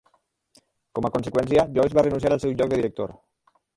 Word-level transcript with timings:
Com 0.99 1.07
a 1.09 1.11
conseqüència, 1.15 1.65
Joyce 1.75 1.99
va 1.99 2.05
renunciar 2.09 2.33
al 2.37 2.43
seu 2.47 2.55
lloc 2.63 2.73
de 2.73 2.81
director. 2.83 3.15